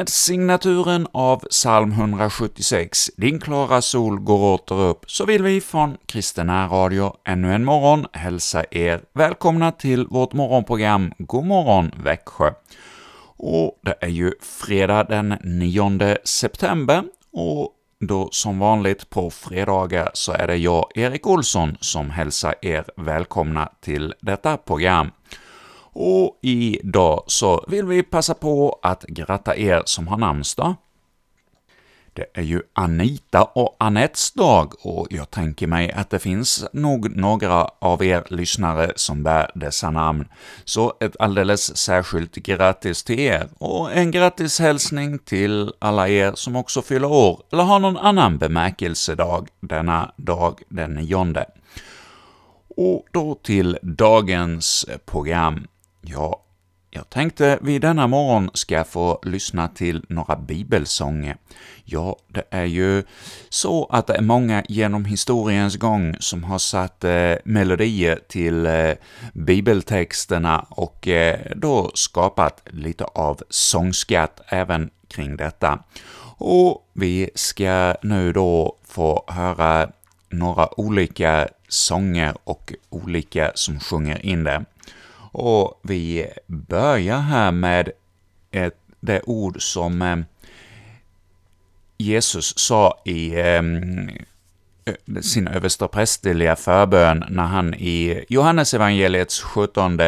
Med 0.00 0.08
signaturen 0.08 1.06
av 1.12 1.44
psalm 1.50 1.92
176, 1.92 3.10
”Din 3.16 3.40
klara 3.40 3.82
sol 3.82 4.20
går 4.20 4.54
åter 4.54 4.80
upp”, 4.80 5.10
så 5.10 5.24
vill 5.24 5.42
vi 5.42 5.60
från 5.60 5.96
Kristina 6.06 6.66
Radio 6.68 7.16
ännu 7.24 7.54
en 7.54 7.64
morgon 7.64 8.06
hälsa 8.12 8.64
er 8.70 9.00
välkomna 9.14 9.72
till 9.72 10.06
vårt 10.06 10.32
morgonprogram 10.32 11.12
God 11.18 11.44
morgon 11.44 11.90
Växjö. 12.04 12.50
Och 13.36 13.80
det 13.82 13.94
är 14.00 14.08
ju 14.08 14.32
fredag 14.40 15.04
den 15.04 15.28
9 15.44 16.16
september, 16.24 17.02
och 17.32 17.70
då 18.00 18.28
som 18.32 18.58
vanligt 18.58 19.10
på 19.10 19.30
fredagar 19.30 20.10
så 20.14 20.32
är 20.32 20.46
det 20.46 20.56
jag, 20.56 20.90
Erik 20.94 21.26
Olsson, 21.26 21.76
som 21.80 22.10
hälsar 22.10 22.54
er 22.62 22.84
välkomna 22.96 23.72
till 23.80 24.14
detta 24.20 24.56
program. 24.56 25.10
Och 25.92 26.38
idag 26.42 27.24
så 27.26 27.64
vill 27.68 27.86
vi 27.86 28.02
passa 28.02 28.34
på 28.34 28.78
att 28.82 29.02
gratta 29.02 29.56
er 29.56 29.82
som 29.84 30.08
har 30.08 30.18
namnsdag. 30.18 30.74
Det 32.12 32.26
är 32.34 32.42
ju 32.42 32.62
Anita 32.72 33.42
och 33.42 33.76
Anettes 33.78 34.32
dag, 34.32 34.86
och 34.86 35.06
jag 35.10 35.30
tänker 35.30 35.66
mig 35.66 35.92
att 35.92 36.10
det 36.10 36.18
finns 36.18 36.64
nog 36.72 37.16
några 37.16 37.64
av 37.64 38.04
er 38.04 38.24
lyssnare 38.28 38.92
som 38.96 39.22
bär 39.22 39.50
dessa 39.54 39.90
namn, 39.90 40.28
så 40.64 40.92
ett 41.00 41.16
alldeles 41.18 41.76
särskilt 41.76 42.34
grattis 42.34 43.04
till 43.04 43.20
er, 43.20 43.48
och 43.58 43.92
en 43.92 44.10
grattishälsning 44.10 45.18
till 45.18 45.72
alla 45.78 46.08
er 46.08 46.32
som 46.34 46.56
också 46.56 46.82
fyller 46.82 47.12
år, 47.12 47.42
eller 47.52 47.62
har 47.62 47.78
någon 47.78 47.96
annan 47.96 48.38
bemärkelsedag 48.38 49.48
denna 49.60 50.12
dag 50.16 50.62
den 50.68 50.94
nionde. 50.94 51.46
Och 52.76 53.06
då 53.12 53.34
till 53.34 53.78
dagens 53.82 54.86
program. 55.06 55.66
Ja, 56.00 56.42
jag 56.90 57.10
tänkte 57.10 57.58
vi 57.62 57.78
denna 57.78 58.06
morgon 58.06 58.50
ska 58.54 58.84
få 58.84 59.18
lyssna 59.22 59.68
till 59.68 60.04
några 60.08 60.36
bibelsånger. 60.36 61.36
Ja, 61.84 62.16
det 62.28 62.44
är 62.50 62.64
ju 62.64 63.02
så 63.48 63.84
att 63.84 64.06
det 64.06 64.14
är 64.14 64.22
många 64.22 64.64
genom 64.68 65.04
historiens 65.04 65.76
gång 65.76 66.16
som 66.20 66.44
har 66.44 66.58
satt 66.58 67.04
eh, 67.04 67.34
melodier 67.44 68.18
till 68.28 68.66
eh, 68.66 68.92
bibeltexterna 69.32 70.66
och 70.68 71.08
eh, 71.08 71.40
då 71.56 71.90
skapat 71.94 72.62
lite 72.66 73.04
av 73.04 73.40
sångskatt 73.50 74.40
även 74.48 74.90
kring 75.08 75.36
detta. 75.36 75.78
Och 76.38 76.90
vi 76.92 77.30
ska 77.34 77.94
nu 78.02 78.32
då 78.32 78.76
få 78.84 79.24
höra 79.28 79.90
några 80.28 80.80
olika 80.80 81.48
sånger 81.68 82.34
och 82.44 82.72
olika 82.88 83.52
som 83.54 83.80
sjunger 83.80 84.26
in 84.26 84.44
det. 84.44 84.64
Och 85.32 85.80
vi 85.82 86.26
börjar 86.46 87.18
här 87.18 87.52
med 87.52 87.90
ett, 88.50 88.76
det 89.00 89.22
ord 89.26 89.62
som 89.62 90.02
eh, 90.02 90.18
Jesus 91.98 92.58
sa 92.58 93.00
i 93.04 93.40
eh, 93.40 93.62
sin 95.20 95.48
översteprästerliga 95.48 96.56
förbön 96.56 97.24
när 97.28 97.46
han 97.46 97.74
i 97.74 98.24
Johannesevangeliets 98.28 99.40
17 99.40 100.00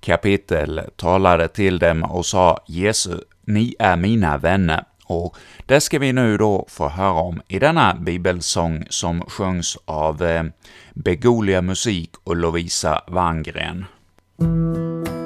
kapitel 0.00 0.80
talade 0.96 1.48
till 1.48 1.78
dem 1.78 2.02
och 2.02 2.26
sa 2.26 2.64
”Jesus, 2.66 3.20
ni 3.44 3.74
är 3.78 3.96
mina 3.96 4.38
vänner”. 4.38 4.84
Och 5.04 5.36
det 5.66 5.80
ska 5.80 5.98
vi 5.98 6.12
nu 6.12 6.36
då 6.36 6.66
få 6.68 6.88
höra 6.88 7.12
om 7.12 7.42
i 7.48 7.58
denna 7.58 7.94
bibelsång 7.94 8.86
som 8.90 9.22
sjungs 9.22 9.78
av 9.84 10.22
eh, 10.22 10.44
Begolia 10.94 11.62
Musik 11.62 12.10
och 12.24 12.36
Lovisa 12.36 13.02
Wangren. 13.06 13.84
Jesus 14.40 15.21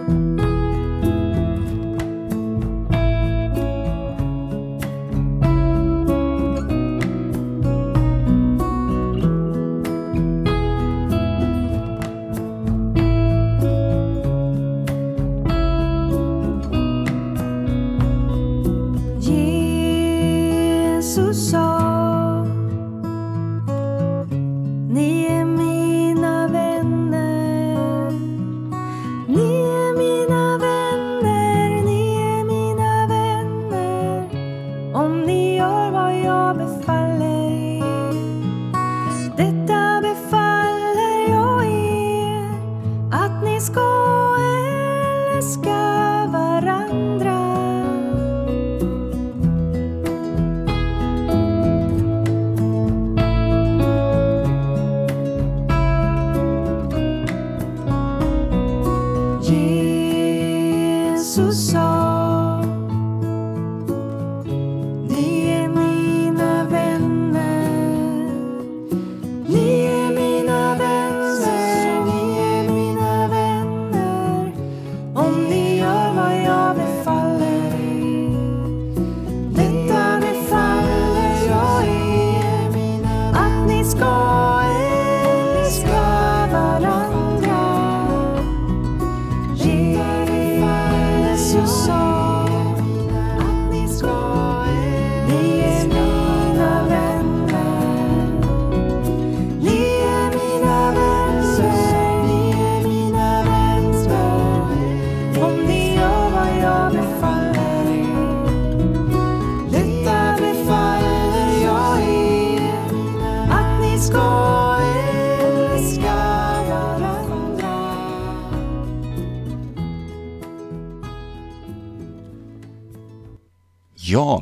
gör 36.27 36.55
vad 36.55 37.06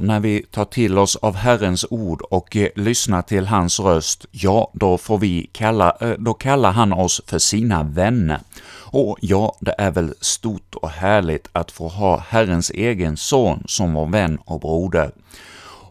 när 0.07 0.21
vi 0.21 0.43
tar 0.51 0.65
till 0.65 0.99
oss 0.99 1.17
av 1.17 1.35
Herrens 1.35 1.87
ord 1.91 2.23
och 2.23 2.57
eh, 2.57 2.69
lyssnar 2.77 3.23
till 3.23 3.47
hans 3.47 3.81
röst, 3.81 4.27
ja, 4.31 4.71
då 4.75 4.99
får 4.99 5.19
vi 5.19 5.51
kalla, 5.53 5.97
eh, 6.01 6.11
då 6.19 6.35
kallar 6.35 6.73
han 6.73 6.93
oss 6.93 7.23
för 7.27 7.39
sina 7.39 7.83
vänner. 7.83 8.41
Och 8.95 9.19
ja, 9.21 9.57
det 9.61 9.75
är 9.79 9.91
väl 9.91 10.15
stort 10.21 10.75
och 10.75 10.91
härligt 10.91 11.49
att 11.53 11.71
få 11.71 11.89
ha 11.89 12.19
Herrens 12.29 12.71
egen 12.71 13.17
son 13.17 13.63
som 13.67 13.95
vår 13.95 14.07
vän 14.07 14.39
och 14.45 14.61
broder. 14.61 15.11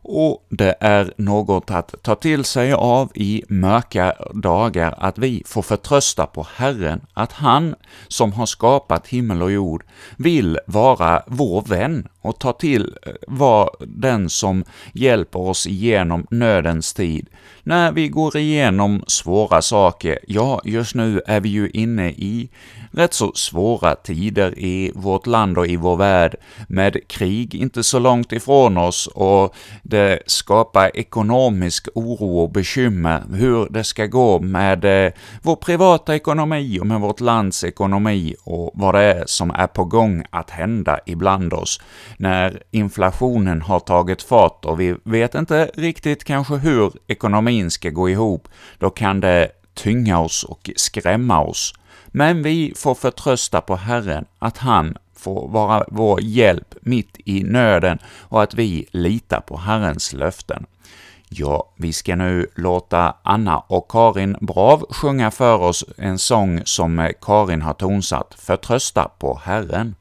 Och 0.05 0.45
det 0.49 0.75
är 0.79 1.13
något 1.17 1.71
att 1.71 1.95
ta 2.01 2.15
till 2.15 2.43
sig 2.45 2.73
av 2.73 3.11
i 3.15 3.43
mörka 3.47 4.13
dagar, 4.33 4.95
att 4.97 5.17
vi 5.17 5.43
får 5.45 5.61
förtrösta 5.61 6.25
på 6.25 6.47
Herren, 6.55 7.01
att 7.13 7.31
han 7.31 7.75
som 8.07 8.33
har 8.33 8.45
skapat 8.45 9.07
himmel 9.07 9.41
och 9.41 9.51
jord 9.51 9.83
vill 10.17 10.59
vara 10.65 11.23
vår 11.27 11.61
vän 11.61 12.07
och 12.21 12.39
ta 12.39 12.53
till 12.53 12.95
eh, 13.05 13.13
vara 13.27 13.69
den 13.79 14.29
som 14.29 14.63
hjälper 14.93 15.39
oss 15.39 15.67
igenom 15.67 16.27
nödens 16.29 16.93
tid. 16.93 17.29
När 17.63 17.91
vi 17.91 18.07
går 18.07 18.37
igenom 18.37 19.03
svåra 19.07 19.61
saker, 19.61 20.19
ja, 20.27 20.61
just 20.65 20.95
nu 20.95 21.21
är 21.27 21.39
vi 21.39 21.49
ju 21.49 21.69
inne 21.69 22.09
i 22.09 22.49
rätt 22.93 23.13
så 23.13 23.31
svåra 23.33 23.95
tider 23.95 24.59
i 24.59 24.91
vårt 24.95 25.27
land 25.27 25.57
och 25.57 25.67
i 25.67 25.75
vår 25.75 25.95
värld, 25.95 26.35
med 26.67 27.07
krig 27.07 27.55
inte 27.55 27.83
så 27.83 27.99
långt 27.99 28.31
ifrån 28.31 28.77
oss 28.77 29.07
och 29.07 29.55
det 29.83 30.19
skapar 30.25 30.91
ekonomisk 30.97 31.87
oro 31.95 32.39
och 32.39 32.51
bekymmer 32.51 33.23
hur 33.33 33.67
det 33.69 33.83
ska 33.83 34.05
gå 34.05 34.39
med 34.39 35.05
eh, 35.05 35.13
vår 35.41 35.55
privata 35.55 36.15
ekonomi 36.15 36.79
och 36.79 36.87
med 36.87 37.01
vårt 37.01 37.19
lands 37.19 37.63
ekonomi 37.63 38.35
och 38.43 38.71
vad 38.73 38.95
det 38.95 39.03
är 39.03 39.23
som 39.27 39.51
är 39.51 39.67
på 39.67 39.85
gång 39.85 40.23
att 40.29 40.49
hända 40.49 40.99
ibland 41.05 41.53
oss 41.53 41.81
när 42.17 42.63
inflationen 42.71 43.61
har 43.61 43.79
tagit 43.79 44.23
fart 44.23 44.65
och 44.65 44.79
vi 44.79 44.95
vet 45.03 45.35
inte 45.35 45.71
riktigt 45.73 46.23
kanske 46.23 46.55
hur 46.55 46.91
ekonomin 47.07 47.71
ska 47.71 47.89
gå 47.89 48.09
ihop, 48.09 48.47
då 48.79 48.89
kan 48.89 49.19
det 49.19 49.49
tynga 49.73 50.19
oss 50.19 50.43
och 50.43 50.69
skrämma 50.75 51.41
oss. 51.41 51.73
Men 52.15 52.43
vi 52.43 52.73
får 52.75 52.95
förtrösta 52.95 53.61
på 53.61 53.75
Herren, 53.75 54.25
att 54.39 54.57
han 54.57 54.97
får 55.15 55.47
vara 55.47 55.85
vår 55.87 56.21
hjälp 56.21 56.75
mitt 56.81 57.17
i 57.25 57.43
nöden 57.43 57.99
och 58.19 58.43
att 58.43 58.53
vi 58.53 58.85
litar 58.91 59.39
på 59.39 59.57
Herrens 59.57 60.13
löften. 60.13 60.65
Ja, 61.29 61.73
vi 61.75 61.93
ska 61.93 62.15
nu 62.15 62.47
låta 62.55 63.15
Anna 63.23 63.59
och 63.59 63.91
Karin 63.91 64.37
Brav 64.41 64.85
sjunga 64.89 65.31
för 65.31 65.57
oss 65.57 65.85
en 65.97 66.19
sång 66.19 66.61
som 66.65 67.11
Karin 67.21 67.61
har 67.61 67.73
tonsatt, 67.73 68.33
Förtrösta 68.37 69.09
på 69.19 69.41
Herren. 69.43 69.95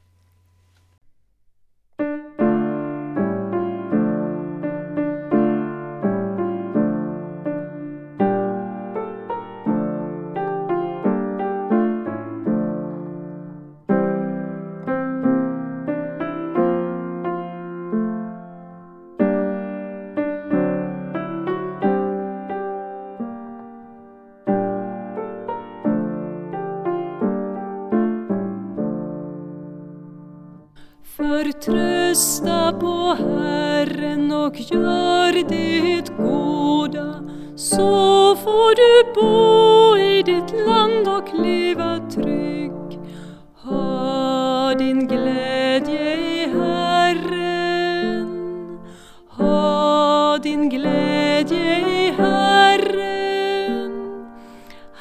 Glädje 50.69 51.79
i 51.79 52.11
Herren. 52.17 53.91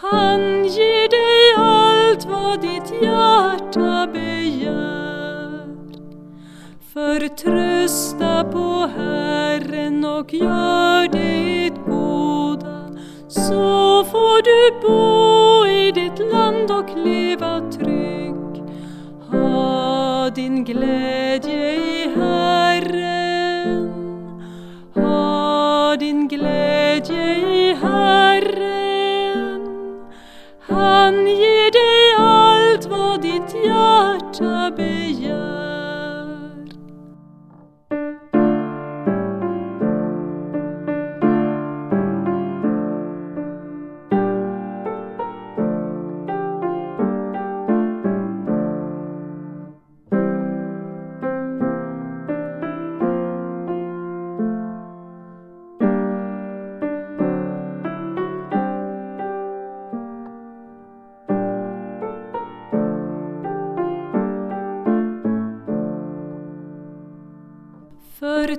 Han 0.01 0.65
ger 0.65 1.09
dig 1.09 1.55
allt 1.57 2.25
vad 2.25 2.61
ditt 2.61 3.03
hjärta 3.03 4.07
begär. 4.13 5.67
Förtrösta 6.93 8.45
på 8.45 8.91
Herren 8.97 10.05
och 10.05 10.35
gör 10.35 11.09
det 11.09 11.71
goda 11.87 12.89
så 13.29 14.05
får 14.05 14.43
du 14.43 14.81
bo 14.81 15.67
i 15.67 15.93
ditt 15.93 16.33
land 16.33 16.71
och 16.71 16.97
leva 17.05 17.61
trygg. 17.71 18.63
Ha 19.31 20.31
din 20.35 20.65
glädje 20.65 21.92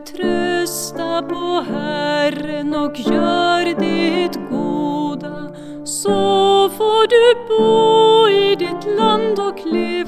Trösta 0.06 1.22
på 1.22 1.66
Herren 1.72 2.76
och 2.76 3.00
gör 3.00 3.66
det 3.80 4.40
goda 4.50 5.50
så 5.84 6.70
får 6.70 7.08
du 7.08 7.48
bo 7.48 8.30
i 8.30 8.56
ditt 8.56 8.98
land 8.98 9.40
och 9.40 9.66
leva. 9.74 10.03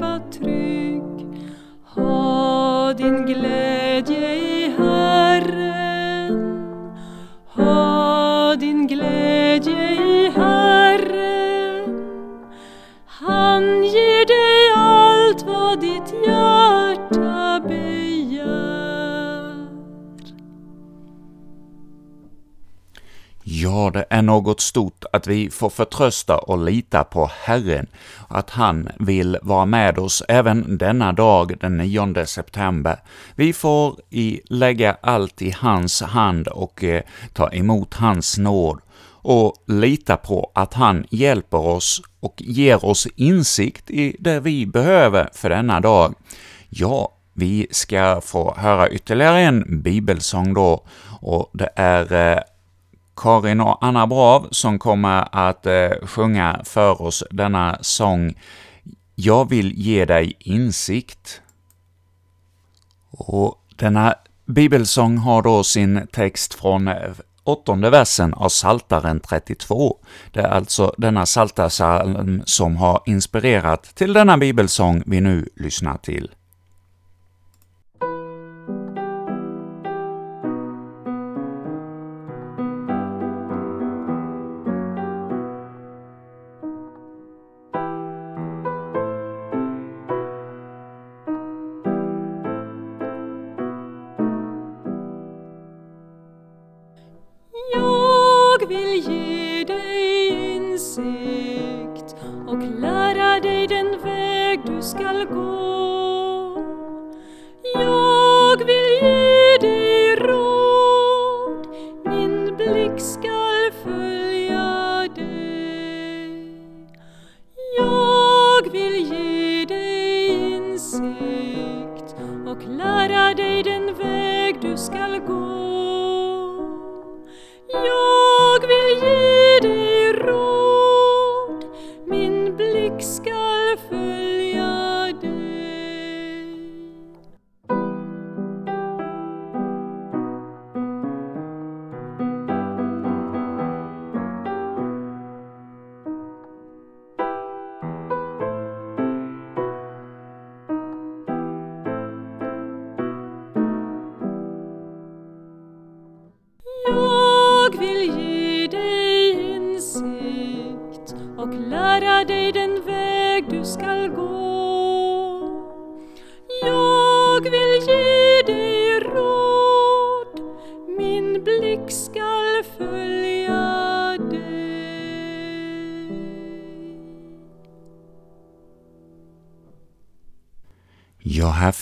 Det 23.95 24.05
är 24.09 24.21
något 24.21 24.61
stort 24.61 25.05
att 25.13 25.27
vi 25.27 25.49
får 25.49 25.69
förtrösta 25.69 26.37
och 26.37 26.65
lita 26.65 27.03
på 27.03 27.31
Herren, 27.43 27.87
att 28.27 28.49
han 28.49 28.89
vill 28.99 29.37
vara 29.41 29.65
med 29.65 29.99
oss 29.99 30.23
även 30.27 30.77
denna 30.77 31.13
dag, 31.13 31.57
den 31.59 31.77
9 31.77 32.25
september. 32.25 32.99
Vi 33.35 33.53
får 33.53 33.99
i, 34.09 34.41
lägga 34.45 34.97
allt 35.01 35.41
i 35.41 35.51
hans 35.51 36.01
hand 36.01 36.47
och 36.47 36.83
eh, 36.83 37.01
ta 37.33 37.53
emot 37.53 37.93
hans 37.93 38.37
nåd 38.37 38.79
och 39.27 39.53
lita 39.67 40.17
på 40.17 40.51
att 40.55 40.73
han 40.73 41.05
hjälper 41.09 41.57
oss 41.57 42.01
och 42.19 42.41
ger 42.41 42.85
oss 42.85 43.07
insikt 43.15 43.91
i 43.91 44.15
det 44.19 44.39
vi 44.39 44.65
behöver 44.65 45.29
för 45.33 45.49
denna 45.49 45.79
dag. 45.79 46.15
Ja, 46.69 47.11
vi 47.33 47.67
ska 47.71 48.21
få 48.21 48.55
höra 48.57 48.89
ytterligare 48.89 49.41
en 49.41 49.81
bibelsång 49.81 50.53
då, 50.53 50.85
och 51.21 51.49
det 51.53 51.69
är 51.75 52.13
eh, 52.13 52.39
Karin 53.15 53.61
och 53.61 53.77
Anna 53.81 54.07
Brav 54.07 54.47
som 54.51 54.79
kommer 54.79 55.27
att 55.31 55.65
eh, 55.65 55.89
sjunga 56.01 56.61
för 56.63 57.01
oss 57.01 57.23
denna 57.31 57.77
sång 57.81 58.33
”Jag 59.15 59.49
vill 59.49 59.73
ge 59.73 60.05
dig 60.05 60.35
insikt”. 60.39 61.41
Och 63.11 63.61
denna 63.75 64.15
bibelsång 64.45 65.17
har 65.17 65.41
då 65.41 65.63
sin 65.63 66.07
text 66.11 66.53
från 66.53 66.87
eh, 66.87 67.11
åttonde 67.43 67.89
versen 67.89 68.33
av 68.33 68.49
Saltaren 68.49 69.19
32. 69.19 69.97
Det 70.31 70.39
är 70.39 70.47
alltså 70.47 70.93
denna 70.97 71.25
saltarsalm 71.25 72.41
som 72.45 72.75
har 72.75 73.01
inspirerat 73.05 73.83
till 73.83 74.13
denna 74.13 74.37
bibelsång 74.37 75.03
vi 75.05 75.21
nu 75.21 75.49
lyssnar 75.55 75.97
till. 75.97 76.31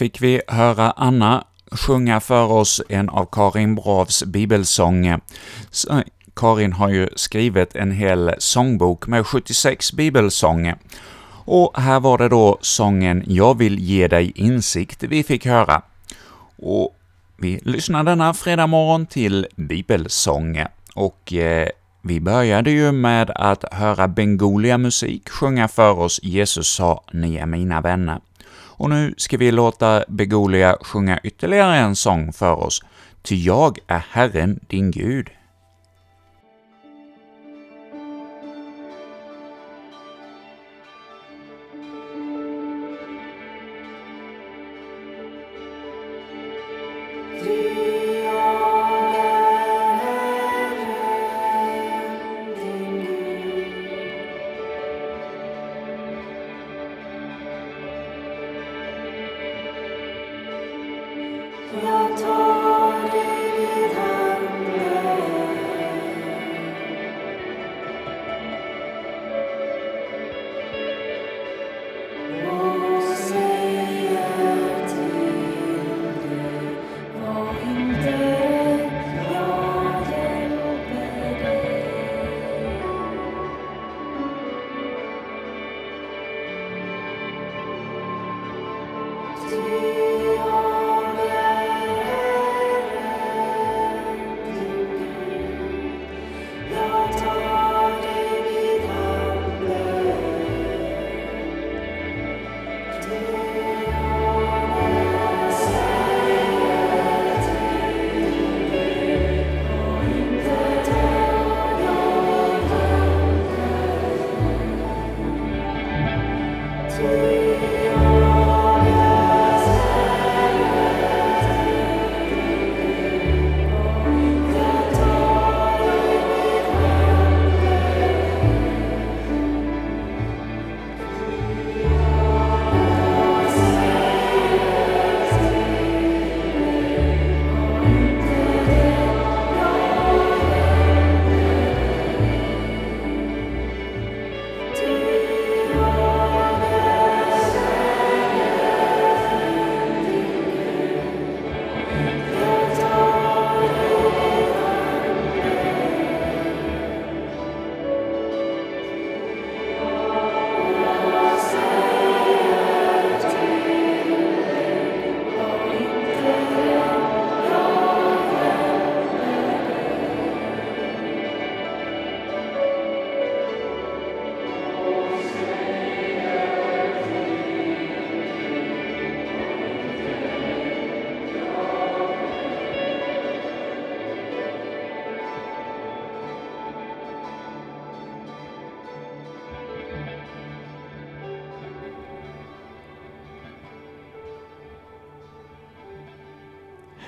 Fick 0.04 0.22
vi 0.22 0.42
höra 0.48 0.92
Anna 0.92 1.44
sjunga 1.72 2.20
för 2.20 2.52
oss 2.52 2.82
en 2.90 3.10
av 3.10 3.26
Karin 3.32 3.76
Bravs 3.76 4.24
bibelsånger. 4.24 5.20
Eh, 5.90 6.00
Karin 6.36 6.74
har 6.74 6.90
ju 6.90 7.10
skrivit 7.16 7.76
en 7.76 7.92
hel 7.92 8.36
sångbok 8.38 9.08
med 9.08 9.28
76 9.28 9.94
bibelsånger. 9.94 10.76
Och 11.46 11.82
här 11.82 12.00
var 12.00 12.18
det 12.18 12.30
då 12.30 12.58
sången 12.62 13.24
”Jag 13.28 13.58
vill 13.58 13.80
ge 13.80 14.08
dig 14.08 14.32
insikt” 14.36 15.04
vi 15.04 15.24
fick 15.24 15.46
höra. 15.46 15.82
Och 16.58 16.96
vi 17.38 17.60
lyssnar 17.64 18.04
denna 18.04 18.34
fredag 18.34 18.68
morgon 18.68 19.06
till 19.06 19.48
bibelsånger. 19.56 20.68
Och 20.96 21.34
eh, 21.34 21.70
vi 22.02 22.20
började 22.20 22.72
ju 22.72 22.92
med 22.92 23.32
att 23.36 23.74
höra 23.74 24.08
Bengolia 24.08 24.78
musik 24.78 25.30
sjunga 25.30 25.68
för 25.68 26.00
oss 26.00 26.20
”Jesus 26.24 26.68
sa, 26.68 27.04
ni 27.12 27.36
är 27.36 27.46
mina 27.46 27.82
vänner”. 27.82 28.20
Och 28.78 28.90
nu 28.90 29.14
ska 29.18 29.38
vi 29.38 29.52
låta 29.52 30.04
Begolia 30.08 30.78
sjunga 30.82 31.20
ytterligare 31.24 31.78
en 31.78 31.96
sång 31.96 32.34
för 32.34 32.54
oss, 32.54 32.82
”Ty 33.22 33.36
jag 33.36 33.80
är 33.88 34.06
Herren 34.10 34.60
din 34.68 34.92
Gud”. 34.92 35.30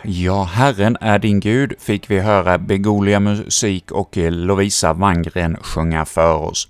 Ja, 0.03 0.43
Herren 0.43 0.97
är 1.01 1.19
din 1.19 1.39
Gud 1.39 1.73
fick 1.79 2.11
vi 2.11 2.19
höra 2.19 2.57
Begolia 2.57 3.19
musik 3.19 3.91
och 3.91 4.17
eh, 4.17 4.31
Lovisa 4.31 4.93
Wangren 4.93 5.57
sjunga 5.61 6.05
för 6.05 6.35
oss. 6.35 6.67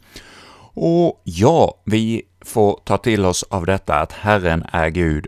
Och 0.74 1.22
ja, 1.24 1.82
vi 1.86 2.22
får 2.46 2.80
ta 2.84 2.98
till 2.98 3.26
oss 3.26 3.44
av 3.44 3.66
detta 3.66 3.96
att 3.96 4.12
Herren 4.12 4.66
är 4.72 4.90
Gud. 4.90 5.28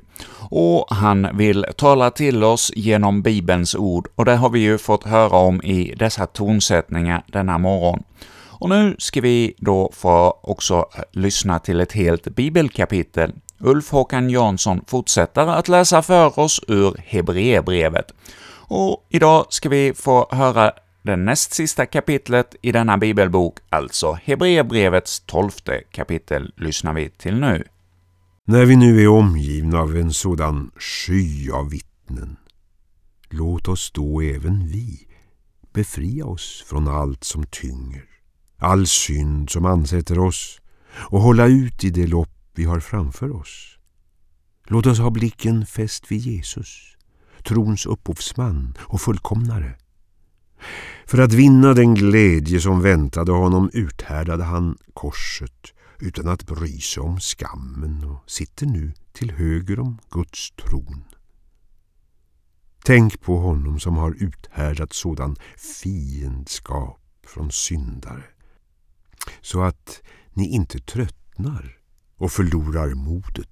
Och 0.50 0.86
han 0.89 1.38
vill 1.38 1.66
tala 1.75 2.10
till 2.10 2.44
oss 2.44 2.72
genom 2.75 3.22
Bibelns 3.22 3.75
ord, 3.75 4.08
och 4.16 4.25
det 4.25 4.36
har 4.36 4.50
vi 4.50 4.60
ju 4.60 4.77
fått 4.77 5.04
höra 5.04 5.38
om 5.38 5.62
i 5.62 5.96
dessa 5.98 6.25
tonsättningar 6.25 7.24
denna 7.27 7.58
morgon. 7.58 8.04
Och 8.60 8.70
nu 8.70 8.96
ska 9.00 9.22
vi 9.22 9.54
då 9.58 9.92
få 9.94 10.39
också 10.44 10.86
lyssna 11.12 11.60
till 11.60 11.82
ett 11.82 11.92
helt 11.92 12.24
bibelkapitel. 12.24 13.34
Ulf 13.59 13.89
Håkan 13.91 14.29
Jansson 14.29 14.81
fortsätter 14.87 15.47
att 15.47 15.67
läsa 15.67 16.01
för 16.01 16.39
oss 16.39 16.61
ur 16.67 16.95
Hebreerbrevet. 16.97 18.11
Och 18.69 19.05
idag 19.09 19.45
ska 19.49 19.69
vi 19.69 19.93
få 19.93 20.27
höra 20.31 20.71
det 21.01 21.15
näst 21.15 21.53
sista 21.53 21.85
kapitlet 21.85 22.55
i 22.61 22.71
denna 22.71 22.97
bibelbok, 22.97 23.57
alltså 23.69 24.19
Hebreerbrevets 24.23 25.19
tolfte 25.19 25.81
kapitel, 25.91 26.53
lyssnar 26.57 26.93
vi 26.93 27.09
till 27.09 27.39
nu. 27.39 27.63
När 28.45 28.65
vi 28.65 28.75
nu 28.75 29.01
är 29.03 29.07
omgivna 29.07 29.79
av 29.79 29.97
en 29.97 30.13
sådan 30.13 30.71
sky 30.77 31.51
av 31.51 31.69
vittnen, 31.69 32.37
låt 33.29 33.67
oss 33.67 33.91
då 33.91 34.21
även 34.21 34.67
vi 34.67 35.07
befria 35.73 36.25
oss 36.25 36.63
från 36.67 36.87
allt 36.87 37.23
som 37.23 37.43
tynger, 37.43 38.03
all 38.57 38.87
synd 38.87 39.49
som 39.49 39.65
ansätter 39.65 40.19
oss 40.19 40.61
och 41.09 41.21
hålla 41.21 41.45
ut 41.45 41.83
i 41.83 41.89
det 41.89 42.07
lopp 42.07 42.37
vi 42.57 42.63
har 42.63 42.79
framför 42.79 43.35
oss. 43.35 43.77
Låt 44.67 44.85
oss 44.85 44.99
ha 44.99 45.09
blicken 45.09 45.65
fäst 45.65 46.11
vid 46.11 46.21
Jesus, 46.21 46.97
trons 47.43 47.85
upphovsman 47.85 48.77
och 48.79 49.01
fullkomnare. 49.01 49.77
För 51.05 51.17
att 51.17 51.33
vinna 51.33 51.73
den 51.73 51.95
glädje 51.95 52.61
som 52.61 52.81
väntade 52.81 53.31
honom 53.31 53.69
uthärdade 53.73 54.43
han 54.43 54.77
korset 54.93 55.73
utan 55.99 56.27
att 56.27 56.43
bry 56.43 56.79
sig 56.79 57.03
om 57.03 57.19
skammen 57.19 58.03
och 58.03 58.31
sitter 58.31 58.65
nu 58.65 58.93
till 59.13 59.31
höger 59.31 59.79
om 59.79 59.99
Guds 60.09 60.51
tron. 60.51 61.03
Tänk 62.83 63.21
på 63.21 63.37
honom 63.37 63.79
som 63.79 63.97
har 63.97 64.15
uthärdat 64.23 64.93
sådan 64.93 65.35
fiendskap 65.57 67.01
från 67.27 67.51
syndare 67.51 68.23
så 69.41 69.61
att 69.61 70.01
ni 70.33 70.47
inte 70.47 70.79
tröttnar 70.79 71.77
och 72.17 72.31
förlorar 72.31 72.93
modet. 72.93 73.50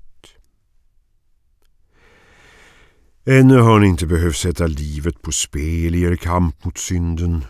Ännu 3.26 3.58
har 3.58 3.80
ni 3.80 3.88
inte 3.88 4.08
behövt 4.08 4.38
sätta 4.38 4.68
livet 4.68 5.22
på 5.22 5.32
spel 5.32 5.96
i 5.96 6.02
er 6.02 6.16
kamp 6.16 6.66
mot 6.66 6.78
synden 6.78 7.46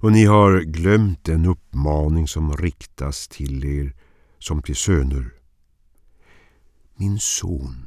och 0.00 0.12
ni 0.12 0.24
har 0.24 0.60
glömt 0.60 1.24
den 1.24 1.46
uppmaning 1.46 2.28
som 2.28 2.56
riktas 2.56 3.28
till 3.28 3.64
er 3.64 3.94
som 4.38 4.62
till 4.62 4.76
söner. 4.76 5.32
Min 6.96 7.18
son, 7.18 7.86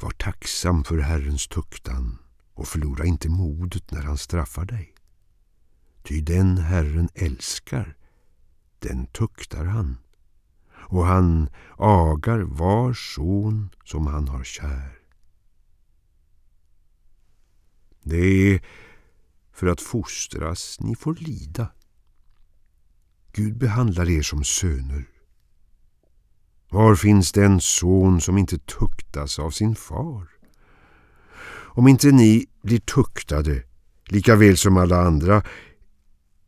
var 0.00 0.10
tacksam 0.10 0.84
för 0.84 0.98
Herrens 0.98 1.48
tuktan 1.48 2.18
och 2.54 2.68
förlora 2.68 3.04
inte 3.04 3.28
modet 3.28 3.90
när 3.90 4.02
han 4.02 4.18
straffar 4.18 4.64
dig. 4.64 4.94
Ty 6.02 6.20
den 6.20 6.58
Herren 6.58 7.08
älskar, 7.14 7.96
den 8.78 9.06
tuktar 9.06 9.64
han, 9.64 9.98
och 10.88 11.06
han 11.06 11.48
agar 11.76 12.38
var 12.38 12.92
son 12.92 13.70
som 13.84 14.06
han 14.06 14.28
har 14.28 14.44
kär. 14.44 14.98
Det 18.02 18.16
är 18.16 18.60
för 19.52 19.66
att 19.66 19.80
fostras 19.80 20.80
ni 20.80 20.96
får 20.96 21.14
lida. 21.14 21.72
Gud 23.32 23.58
behandlar 23.58 24.10
er 24.10 24.22
som 24.22 24.44
söner. 24.44 25.08
Var 26.70 26.94
finns 26.94 27.32
den 27.32 27.60
son 27.60 28.20
som 28.20 28.38
inte 28.38 28.58
tuktas 28.58 29.38
av 29.38 29.50
sin 29.50 29.74
far? 29.74 30.28
Om 31.50 31.88
inte 31.88 32.10
ni 32.10 32.46
blir 32.62 32.78
tuktade, 32.78 33.62
lika 34.04 34.36
väl 34.36 34.56
som 34.56 34.76
alla 34.76 35.00
andra, 35.00 35.42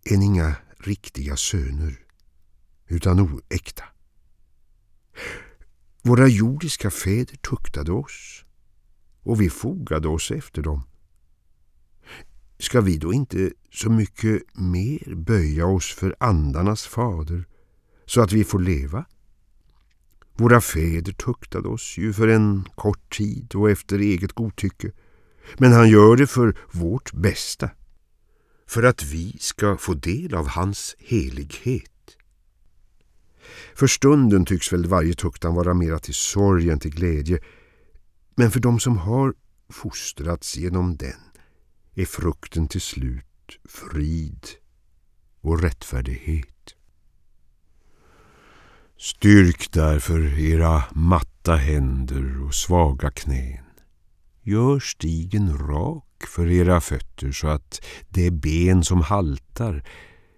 är 0.04 0.16
ni 0.16 0.24
inga 0.24 0.54
riktiga 0.78 1.36
söner, 1.36 1.98
utan 2.88 3.20
oäkta. 3.20 3.84
Våra 6.02 6.28
jordiska 6.28 6.90
fäder 6.90 7.36
tuktade 7.36 7.92
oss, 7.92 8.44
och 9.22 9.40
vi 9.40 9.50
fogade 9.50 10.08
oss 10.08 10.30
efter 10.30 10.62
dem. 10.62 10.82
Ska 12.58 12.80
vi 12.80 12.98
då 12.98 13.12
inte 13.12 13.52
så 13.72 13.90
mycket 13.90 14.42
mer 14.54 15.14
böja 15.14 15.66
oss 15.66 15.94
för 15.94 16.16
andarnas 16.20 16.86
fader 16.86 17.44
så 18.06 18.20
att 18.20 18.32
vi 18.32 18.44
får 18.44 18.58
leva? 18.58 19.04
Våra 20.36 20.60
fäder 20.60 21.12
tuktade 21.12 21.68
oss 21.68 21.98
ju 21.98 22.12
för 22.12 22.28
en 22.28 22.64
kort 22.74 23.16
tid 23.16 23.54
och 23.54 23.70
efter 23.70 23.98
eget 23.98 24.32
godtycke. 24.32 24.92
Men 25.58 25.72
han 25.72 25.88
gör 25.88 26.16
det 26.16 26.26
för 26.26 26.58
vårt 26.72 27.12
bästa. 27.12 27.70
För 28.66 28.82
att 28.82 29.04
vi 29.04 29.36
ska 29.40 29.76
få 29.76 29.94
del 29.94 30.34
av 30.34 30.48
hans 30.48 30.96
helighet. 30.98 31.99
För 33.74 33.86
stunden 33.86 34.44
tycks 34.44 34.72
väl 34.72 34.86
varje 34.86 35.14
tuktan 35.14 35.54
vara 35.54 35.74
mera 35.74 35.98
till 35.98 36.14
sorg 36.14 36.70
än 36.70 36.80
till 36.80 36.94
glädje. 36.94 37.38
Men 38.34 38.50
för 38.50 38.60
dem 38.60 38.80
som 38.80 38.98
har 38.98 39.34
fostrats 39.72 40.56
genom 40.56 40.96
den 40.96 41.20
är 41.94 42.04
frukten 42.04 42.68
till 42.68 42.80
slut 42.80 43.24
frid 43.68 44.46
och 45.40 45.62
rättfärdighet. 45.62 46.74
Styrk 48.98 49.72
därför 49.72 50.38
era 50.38 50.82
matta 50.92 51.56
händer 51.56 52.42
och 52.42 52.54
svaga 52.54 53.10
knän. 53.10 53.64
Gör 54.42 54.80
stigen 54.80 55.58
rak 55.58 56.24
för 56.28 56.50
era 56.50 56.80
fötter 56.80 57.32
så 57.32 57.48
att 57.48 57.84
det 58.08 58.30
ben 58.30 58.84
som 58.84 59.00
haltar 59.00 59.84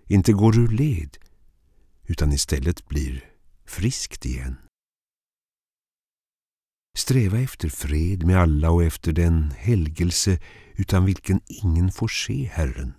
inte 0.06 0.32
går 0.32 0.58
ur 0.58 0.68
led 0.68 1.18
utan 2.12 2.32
istället 2.32 2.88
blir 2.88 3.24
friskt 3.66 4.26
igen. 4.26 4.56
Sträva 6.96 7.40
efter 7.40 7.68
fred 7.68 8.26
med 8.26 8.38
alla 8.38 8.70
och 8.70 8.84
efter 8.84 9.12
den 9.12 9.50
helgelse 9.50 10.38
utan 10.74 11.04
vilken 11.04 11.40
ingen 11.46 11.92
får 11.92 12.08
se 12.08 12.44
Herren. 12.52 12.94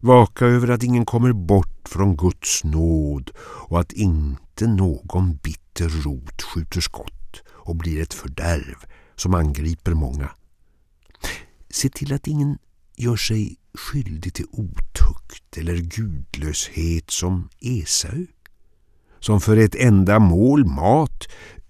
Vaka 0.00 0.46
över 0.46 0.68
att 0.68 0.82
ingen 0.82 1.04
kommer 1.04 1.32
bort 1.32 1.88
från 1.88 2.16
Guds 2.16 2.64
nåd 2.64 3.30
och 3.40 3.80
att 3.80 3.92
inte 3.92 4.66
någon 4.66 5.36
bitter 5.36 5.88
rot 5.88 6.42
skjuter 6.42 6.80
skott 6.80 7.42
och 7.48 7.76
blir 7.76 8.02
ett 8.02 8.14
fördärv 8.14 8.76
som 9.16 9.34
angriper 9.34 9.94
många. 9.94 10.30
Se 11.70 11.88
till 11.88 12.12
att 12.12 12.26
ingen 12.26 12.58
gör 13.02 13.16
sig 13.16 13.56
skyldig 13.74 14.34
till 14.34 14.46
otukt 14.50 15.56
eller 15.56 15.76
gudlöshet 15.76 17.10
som 17.10 17.48
Esau, 17.60 18.26
som 19.20 19.40
för 19.40 19.56
ett 19.56 19.74
enda 19.74 20.18
mål 20.18 20.66
mat 20.66 21.28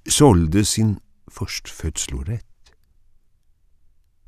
sålde 0.09 0.65
sin 0.65 0.97
förstfödslorätt. 1.31 2.47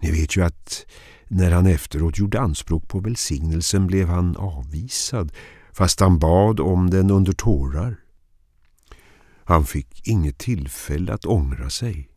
Ni 0.02 0.10
vet 0.10 0.36
ju 0.36 0.44
att 0.44 0.86
när 1.28 1.50
han 1.50 1.66
efteråt 1.66 2.18
gjorde 2.18 2.40
anspråk 2.40 2.88
på 2.88 3.00
välsignelsen 3.00 3.86
blev 3.86 4.08
han 4.08 4.36
avvisad 4.36 5.32
fast 5.72 6.00
han 6.00 6.18
bad 6.18 6.60
om 6.60 6.90
den 6.90 7.10
under 7.10 7.32
tårar. 7.32 7.96
Han 9.44 9.66
fick 9.66 10.08
inget 10.08 10.38
tillfälle 10.38 11.12
att 11.12 11.26
ångra 11.26 11.70
sig. 11.70 12.08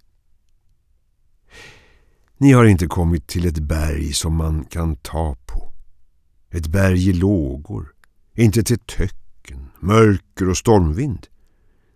Ni 2.39 2.51
har 2.51 2.65
inte 2.65 2.87
kommit 2.87 3.27
till 3.27 3.47
ett 3.47 3.59
berg 3.59 4.13
som 4.13 4.35
man 4.35 4.65
kan 4.65 4.95
ta 4.95 5.35
på. 5.45 5.73
Ett 6.51 6.67
berg 6.67 7.09
i 7.09 7.13
lågor, 7.13 7.93
inte 8.35 8.63
till 8.63 8.79
töcken, 8.79 9.69
mörker 9.79 10.49
och 10.49 10.57
stormvind. 10.57 11.27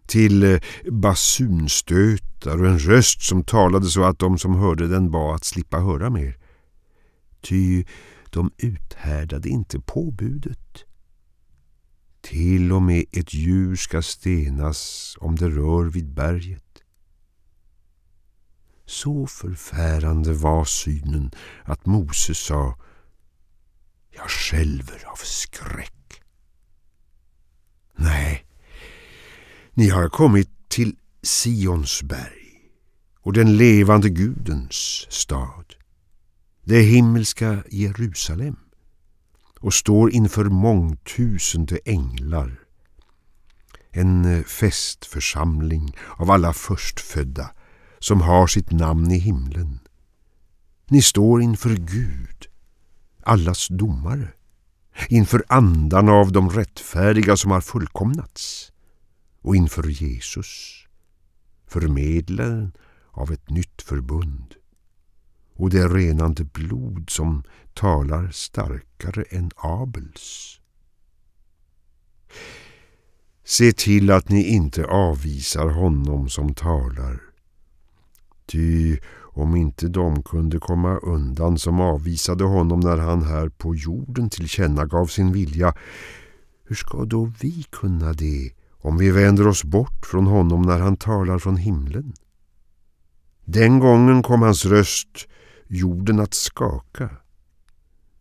Till 0.08 0.44
eh, 0.44 0.60
basunstötar 0.92 2.62
och 2.62 2.68
en 2.68 2.80
röst 2.80 3.22
som 3.22 3.44
talade 3.44 3.86
så 3.86 4.04
att 4.04 4.20
de 4.20 4.38
som 4.38 4.56
hörde 4.56 4.88
den 4.88 5.12
bad 5.12 5.36
att 5.36 5.46
slippa 5.46 5.80
höra 5.80 6.10
mer. 6.10 6.38
Ty 7.42 7.86
de 8.30 8.52
uthärdade 8.58 9.50
inte 9.50 9.80
påbudet. 9.80 10.86
Till 12.22 12.72
och 12.72 12.82
med 12.82 13.06
ett 13.12 13.34
djur 13.34 13.76
ska 13.76 14.02
stenas 14.02 15.16
om 15.20 15.36
det 15.36 15.50
rör 15.50 15.86
vid 15.86 16.14
berget. 16.14 16.71
Så 18.92 19.28
förfärande 19.28 20.34
var 20.34 20.66
synen 20.66 21.32
att 21.64 21.86
Mose 21.86 22.36
sa 22.36 22.78
Jag 24.10 24.30
skälver 24.30 25.06
av 25.06 25.16
skräck. 25.16 26.22
Nej, 27.96 28.46
ni 29.74 29.90
har 29.90 30.10
kommit 30.10 30.50
till 30.68 30.96
Sionsberg 31.22 32.72
och 33.20 33.34
den 33.34 33.58
levande 33.58 34.10
Gudens 34.10 35.08
stad, 35.10 35.76
det 36.64 36.82
himmelska 36.82 37.64
Jerusalem 37.70 38.60
och 39.60 39.74
står 39.74 40.12
inför 40.12 40.46
mångtusende 40.46 41.80
änglar. 41.86 42.60
En 43.92 44.44
festförsamling 44.44 45.98
av 46.18 46.32
alla 46.32 46.54
förstfödda 46.54 47.52
som 48.02 48.22
har 48.22 48.48
sitt 48.48 48.72
namn 48.72 49.12
i 49.12 49.18
himlen. 49.18 49.80
Ni 50.90 51.02
står 51.02 51.42
inför 51.42 51.76
Gud, 51.76 52.48
allas 53.24 53.68
domare, 53.68 54.28
inför 55.10 55.44
andarna 55.48 56.12
av 56.12 56.32
de 56.32 56.50
rättfärdiga 56.50 57.38
som 57.38 57.52
har 57.52 57.62
fullkomnats 57.62 58.72
och 59.42 59.56
inför 59.56 59.88
Jesus, 59.88 60.48
förmedlaren 61.68 62.72
av 63.12 63.32
ett 63.32 63.50
nytt 63.50 63.82
förbund 63.82 64.56
och 65.56 65.70
det 65.70 65.88
renande 65.88 66.44
blod 66.44 67.10
som 67.10 67.44
talar 67.74 68.32
starkare 68.32 69.24
än 69.30 69.52
Abels. 69.56 70.60
Se 73.44 73.72
till 73.72 74.12
att 74.12 74.30
ni 74.30 74.44
inte 74.44 74.86
avvisar 74.86 75.68
honom 75.70 76.30
som 76.30 76.54
talar. 76.54 77.31
Ty 78.52 78.98
om 79.34 79.56
inte 79.56 79.88
de 79.88 80.24
kunde 80.24 80.60
komma 80.60 80.98
undan 80.98 81.58
som 81.58 81.82
avvisade 81.82 82.44
honom 82.44 82.80
när 82.80 82.98
han 82.98 83.24
här 83.24 83.50
på 83.50 83.76
jorden 83.76 84.30
tillkännagav 84.30 85.06
sin 85.06 85.32
vilja, 85.32 85.74
hur 86.64 86.76
ska 86.76 87.06
då 87.06 87.32
vi 87.42 87.66
kunna 87.70 88.14
det 88.14 88.52
om 88.72 88.98
vi 88.98 89.12
vänder 89.12 89.48
oss 89.48 89.64
bort 89.64 90.06
från 90.06 90.28
honom 90.28 90.62
när 90.62 90.80
han 90.80 90.98
talar 90.98 91.40
från 91.40 91.58
himlen? 91.58 92.14
Den 93.46 93.80
gången 93.80 94.24
kom 94.24 94.42
hans 94.42 94.66
röst 94.66 95.28
jorden 95.68 96.20
att 96.20 96.34
skaka. 96.34 97.10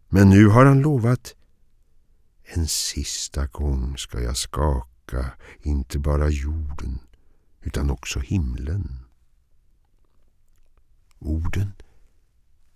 Men 0.08 0.30
nu 0.30 0.46
har 0.46 0.64
han 0.64 0.80
lovat 0.80 1.34
en 2.54 2.66
sista 2.66 3.46
gång 3.46 3.96
ska 3.98 4.20
jag 4.20 4.36
skaka 4.36 5.26
inte 5.62 5.98
bara 5.98 6.28
jorden 6.28 6.98
utan 7.60 7.90
också 7.90 8.20
himlen. 8.20 9.09
Orden 11.20 11.72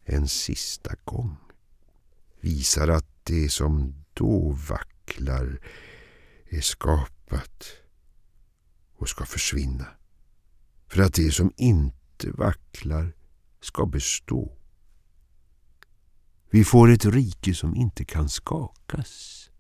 en 0.05 0.29
sista 0.29 0.95
gång 1.05 1.37
visar 2.41 2.89
att 2.89 3.07
det 3.23 3.49
som 3.49 3.95
då 4.15 4.49
vacklar 4.69 5.61
är 6.49 6.61
skapat 6.61 7.65
och 8.97 9.09
ska 9.09 9.25
försvinna. 9.25 9.87
För 10.89 11.03
att 11.03 11.15
det 11.15 11.31
som 11.31 11.53
inte 11.57 12.31
vacklar 12.31 13.13
ska 13.61 13.87
bestå. 13.87 14.57
Vi 16.51 16.65
får 16.65 16.91
ett 16.91 17.05
rike 17.05 17.55
som 17.55 17.77
inte 17.77 18.05
kan 18.05 18.29
skakas. 18.29 19.51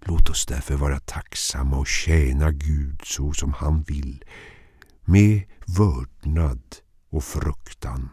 Låt 0.00 0.30
oss 0.30 0.46
därför 0.46 0.76
vara 0.76 1.00
tacksamma 1.00 1.78
och 1.78 1.86
tjäna 1.86 2.50
Gud 2.50 3.00
så 3.04 3.32
som 3.32 3.52
han 3.52 3.82
vill, 3.82 4.24
med 5.04 5.42
vördnad 5.66 6.76
och 7.10 7.24
fruktan. 7.24 8.08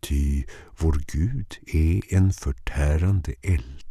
Ty 0.00 0.44
vår 0.78 1.02
Gud 1.06 1.58
är 1.66 2.14
en 2.14 2.32
förtärande 2.32 3.34
eld. 3.42 3.83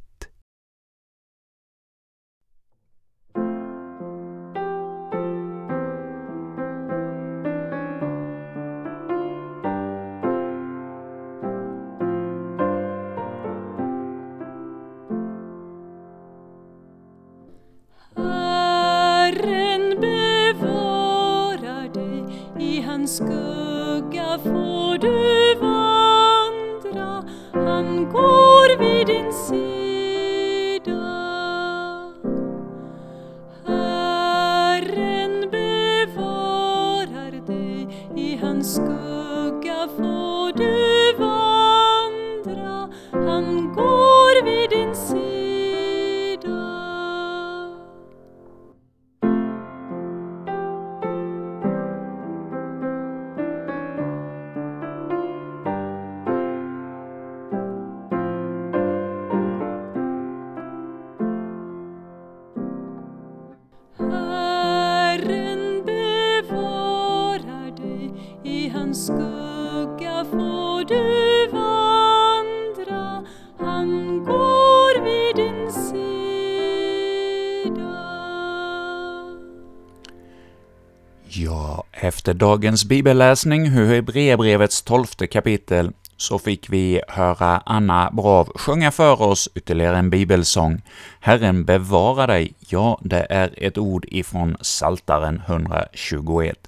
Efter 82.23 82.33
dagens 82.33 82.85
bibelläsning 82.85 83.67
ur 83.67 83.87
Hebreerbrevets 83.87 84.81
tolfte 84.81 85.27
kapitel 85.27 85.91
så 86.17 86.39
fick 86.39 86.69
vi 86.69 87.01
höra 87.07 87.61
Anna 87.65 88.11
Brav 88.11 88.51
sjunga 88.55 88.91
för 88.91 89.21
oss 89.21 89.49
ytterligare 89.55 89.97
en 89.97 90.09
bibelsång. 90.09 90.81
Herren 91.19 91.65
bevara 91.65 92.27
dig, 92.27 92.53
ja, 92.59 92.99
det 93.01 93.27
är 93.29 93.53
ett 93.57 93.77
ord 93.77 94.05
ifrån 94.07 94.57
Saltaren 94.61 95.41
121. 95.47 96.67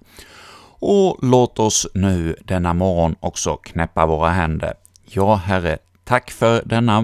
Och 0.79 1.17
låt 1.21 1.59
oss 1.59 1.87
nu 1.93 2.35
denna 2.45 2.73
morgon 2.73 3.15
också 3.19 3.55
knäppa 3.55 4.05
våra 4.05 4.29
händer. 4.29 4.73
Ja, 5.05 5.35
Herre, 5.35 5.77
tack 6.05 6.31
för 6.31 6.61
denna 6.65 7.01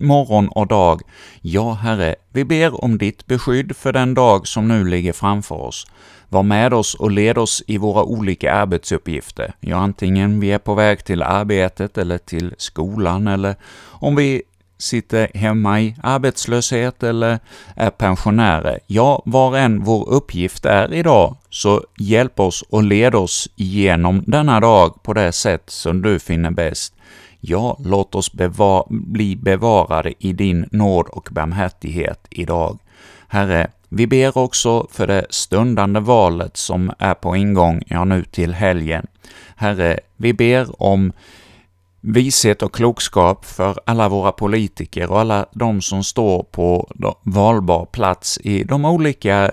morgon 0.00 0.48
och 0.48 0.66
dag. 0.66 1.00
Ja, 1.40 1.72
Herre, 1.72 2.14
vi 2.32 2.44
ber 2.44 2.84
om 2.84 2.98
ditt 2.98 3.26
beskydd 3.26 3.76
för 3.76 3.92
den 3.92 4.14
dag 4.14 4.48
som 4.48 4.68
nu 4.68 4.84
ligger 4.84 5.12
framför 5.12 5.54
oss. 5.54 5.86
Var 6.28 6.42
med 6.42 6.74
oss 6.74 6.94
och 6.94 7.10
led 7.10 7.38
oss 7.38 7.62
i 7.66 7.78
våra 7.78 8.04
olika 8.04 8.52
arbetsuppgifter, 8.52 9.52
ja, 9.60 9.76
antingen 9.76 10.40
vi 10.40 10.52
är 10.52 10.58
på 10.58 10.74
väg 10.74 11.04
till 11.04 11.22
arbetet 11.22 11.98
eller 11.98 12.18
till 12.18 12.54
skolan, 12.58 13.28
eller 13.28 13.54
om 13.88 14.16
vi 14.16 14.42
sitter 14.78 15.28
hemma 15.34 15.80
i 15.80 15.96
arbetslöshet 16.02 17.02
eller 17.02 17.38
är 17.76 17.90
pensionärer. 17.90 18.78
Ja, 18.86 19.22
var 19.24 19.56
än 19.56 19.84
vår 19.84 20.08
uppgift 20.08 20.64
är 20.64 20.94
idag, 20.94 21.36
så 21.50 21.84
hjälp 21.98 22.40
oss 22.40 22.64
och 22.70 22.82
led 22.82 23.14
oss 23.14 23.48
igenom 23.56 24.24
denna 24.26 24.60
dag 24.60 25.02
på 25.02 25.12
det 25.12 25.32
sätt 25.32 25.62
som 25.66 26.02
du 26.02 26.18
finner 26.18 26.50
bäst. 26.50 26.94
Ja, 27.40 27.76
låt 27.84 28.14
oss 28.14 28.32
beva 28.32 28.84
bli 28.88 29.36
bevarade 29.36 30.12
i 30.18 30.32
din 30.32 30.68
nåd 30.72 31.06
och 31.06 31.28
barmhärtighet 31.32 32.26
idag. 32.30 32.78
Herre, 33.28 33.70
vi 33.88 34.06
ber 34.06 34.38
också 34.38 34.86
för 34.90 35.06
det 35.06 35.26
stundande 35.30 36.00
valet 36.00 36.56
som 36.56 36.92
är 36.98 37.14
på 37.14 37.36
ingång, 37.36 37.82
ja 37.86 38.04
nu 38.04 38.24
till 38.24 38.54
helgen. 38.54 39.06
Herre, 39.56 40.00
vi 40.16 40.32
ber 40.32 40.82
om 40.82 41.12
vishet 42.00 42.62
och 42.62 42.74
klokskap 42.74 43.44
för 43.44 43.80
alla 43.86 44.08
våra 44.08 44.32
politiker 44.32 45.10
och 45.10 45.20
alla 45.20 45.46
de 45.52 45.80
som 45.80 46.04
står 46.04 46.42
på 46.42 46.90
valbar 47.22 47.86
plats 47.86 48.38
i 48.44 48.64
de 48.64 48.84
olika 48.84 49.50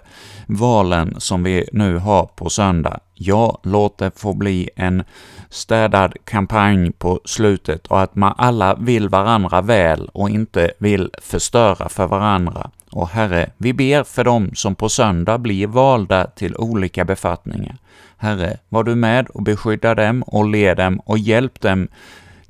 valen 0.48 1.16
som 1.18 1.44
vi 1.44 1.70
nu 1.72 1.98
har 1.98 2.26
på 2.26 2.50
söndag. 2.50 3.00
Ja, 3.20 3.60
låt 3.64 3.98
det 3.98 4.20
få 4.20 4.34
bli 4.34 4.70
en 4.76 5.04
städad 5.50 6.14
kampanj 6.24 6.92
på 6.92 7.20
slutet 7.26 7.88
och 7.88 8.02
att 8.02 8.16
man 8.16 8.34
alla 8.38 8.76
vill 8.76 9.10
varandra 9.10 9.62
väl 9.62 10.10
och 10.14 10.30
inte 10.30 10.72
vill 10.78 11.10
förstöra 11.22 11.90
för 11.90 12.08
varandra. 12.08 12.72
Och 12.92 13.10
Herre, 13.10 13.50
vi 13.58 13.74
ber 13.74 14.04
för 14.04 14.24
dem 14.24 14.52
som 14.56 14.76
på 14.76 14.90
söndag 14.90 15.38
blir 15.38 15.68
valda 15.68 16.28
till 16.28 16.56
olika 16.56 17.06
befattningar. 17.06 17.78
Herre, 18.18 18.58
var 18.70 18.84
du 18.84 18.96
med 18.96 19.28
och 19.28 19.44
beskydda 19.44 19.96
dem 19.96 20.24
och 20.24 20.48
led 20.48 20.78
dem 20.78 21.00
och 21.06 21.18
hjälp 21.18 21.62
dem 21.62 21.88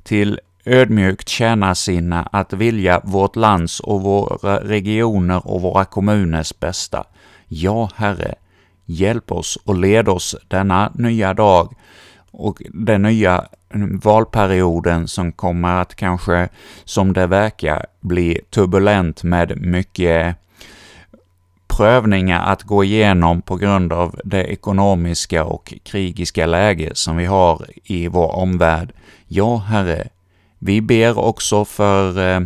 till 0.02 0.40
ödmjukt 0.64 1.28
tjänarsinne 1.28 2.28
att 2.32 2.52
vilja 2.52 3.00
vårt 3.04 3.36
lands 3.36 3.80
och 3.80 4.02
våra 4.02 4.60
regioner 4.60 5.48
och 5.48 5.62
våra 5.62 5.84
kommuners 5.84 6.58
bästa. 6.60 7.04
Ja, 7.46 7.90
Herre, 7.96 8.34
hjälp 8.88 9.32
oss 9.32 9.58
och 9.64 9.76
led 9.76 10.08
oss 10.08 10.36
denna 10.48 10.92
nya 10.94 11.34
dag 11.34 11.74
och 12.30 12.62
den 12.68 13.02
nya 13.02 13.44
valperioden 14.02 15.08
som 15.08 15.32
kommer 15.32 15.80
att 15.80 15.94
kanske, 15.94 16.48
som 16.84 17.12
det 17.12 17.26
verkar, 17.26 17.86
bli 18.00 18.40
turbulent 18.50 19.22
med 19.22 19.60
mycket 19.60 20.36
prövningar 21.66 22.52
att 22.52 22.62
gå 22.62 22.84
igenom 22.84 23.42
på 23.42 23.56
grund 23.56 23.92
av 23.92 24.20
det 24.24 24.44
ekonomiska 24.44 25.44
och 25.44 25.74
krigiska 25.84 26.46
läge 26.46 26.90
som 26.94 27.16
vi 27.16 27.24
har 27.24 27.66
i 27.84 28.08
vår 28.08 28.34
omvärld. 28.36 28.92
Ja, 29.26 29.56
Herre, 29.56 30.08
vi 30.58 30.80
ber 30.80 31.18
också 31.18 31.64
för 31.64 32.28
eh, 32.34 32.40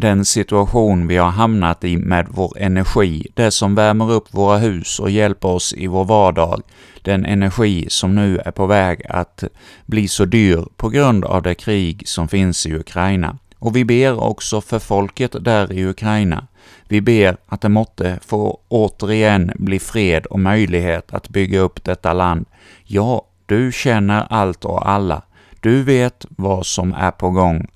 den 0.00 0.24
situation 0.24 1.06
vi 1.06 1.16
har 1.16 1.30
hamnat 1.30 1.84
i 1.84 1.96
med 1.96 2.26
vår 2.30 2.52
energi, 2.58 3.26
det 3.34 3.50
som 3.50 3.74
värmer 3.74 4.12
upp 4.12 4.34
våra 4.34 4.58
hus 4.58 5.00
och 5.00 5.10
hjälper 5.10 5.48
oss 5.48 5.74
i 5.76 5.86
vår 5.86 6.04
vardag, 6.04 6.62
den 7.02 7.24
energi 7.24 7.86
som 7.88 8.14
nu 8.14 8.38
är 8.38 8.50
på 8.50 8.66
väg 8.66 9.06
att 9.08 9.44
bli 9.86 10.08
så 10.08 10.24
dyr 10.24 10.64
på 10.76 10.88
grund 10.88 11.24
av 11.24 11.42
det 11.42 11.54
krig 11.54 12.08
som 12.08 12.28
finns 12.28 12.66
i 12.66 12.74
Ukraina. 12.74 13.38
Och 13.58 13.76
vi 13.76 13.84
ber 13.84 14.22
också 14.22 14.60
för 14.60 14.78
folket 14.78 15.36
där 15.40 15.72
i 15.72 15.86
Ukraina. 15.86 16.46
Vi 16.88 17.00
ber 17.00 17.36
att 17.46 17.60
det 17.60 17.68
måtte 17.68 18.18
få 18.22 18.60
återigen 18.68 19.52
bli 19.56 19.78
fred 19.78 20.26
och 20.26 20.40
möjlighet 20.40 21.14
att 21.14 21.28
bygga 21.28 21.60
upp 21.60 21.84
detta 21.84 22.12
land. 22.12 22.46
Ja, 22.84 23.26
du 23.46 23.72
känner 23.72 24.26
allt 24.30 24.64
och 24.64 24.88
alla. 24.88 25.22
Du 25.60 25.82
vet 25.82 26.26
vad 26.28 26.66
som 26.66 26.92
är 26.92 27.10
på 27.10 27.30
gång. 27.30 27.66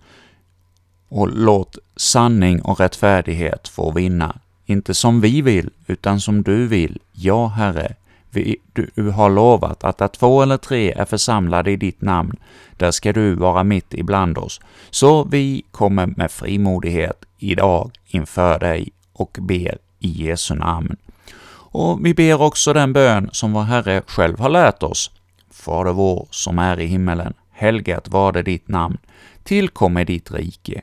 Och 1.09 1.29
låt 1.29 1.79
sanning 2.03 2.62
och 2.62 2.81
rättfärdighet 2.81 3.69
får 3.69 3.93
vinna. 3.93 4.37
Inte 4.67 4.95
som 4.95 5.21
vi 5.21 5.43
vill, 5.43 5.71
utan 5.87 6.21
som 6.21 6.43
du 6.43 6.67
vill. 6.67 6.99
Ja, 7.12 7.47
Herre, 7.47 7.95
vi, 8.31 8.57
du 8.73 9.11
har 9.11 9.31
lovat 9.31 9.85
att 9.85 9.99
där 9.99 10.09
två 10.09 10.43
eller 10.43 10.57
tre 10.57 10.93
är 10.93 11.05
församlade 11.05 11.71
i 11.71 11.77
ditt 11.77 12.01
namn, 12.01 12.37
där 12.77 12.91
ska 12.91 13.12
du 13.12 13.35
vara 13.35 13.65
mitt 13.65 13.95
ibland 13.95 14.38
oss. 14.38 14.61
Så 14.91 15.25
vi 15.25 15.62
kommer 15.71 16.07
med 16.07 16.31
frimodighet 16.31 17.25
idag 17.38 17.91
inför 18.07 18.59
dig 18.59 18.88
och 19.12 19.38
ber 19.41 19.79
i 19.99 20.09
Jesu 20.09 20.55
namn. 20.55 20.97
Och 21.73 22.07
vi 22.07 22.15
ber 22.15 22.43
också 22.43 22.73
den 22.73 22.93
bön 22.93 23.31
som 23.33 23.53
vår 23.53 23.62
Herre 23.62 24.03
själv 24.07 24.38
har 24.38 24.49
lärt 24.49 24.83
oss. 24.83 25.11
Fader 25.51 25.93
vår 25.93 26.29
som 26.31 26.59
är 26.59 26.81
i 26.81 26.87
himmelen. 26.87 27.35
Helgat 27.51 28.09
var 28.09 28.33
det 28.33 28.43
ditt 28.43 28.69
namn. 28.69 28.99
Tillkomme 29.45 30.05
ditt 30.05 30.33
rike. 30.33 30.83